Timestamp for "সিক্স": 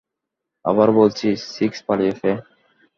1.53-1.77